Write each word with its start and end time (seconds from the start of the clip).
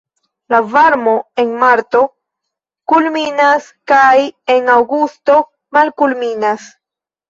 La 0.53 0.61
varmo 0.69 1.13
en 1.43 1.51
marto 1.65 2.01
kulminas 2.95 3.71
kaj 3.95 4.11
en 4.59 4.77
aŭgusto 4.81 5.41
malkulminas. 5.83 6.73